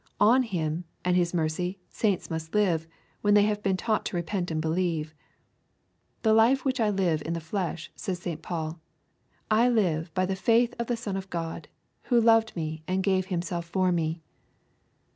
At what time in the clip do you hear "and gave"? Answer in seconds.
12.87-13.27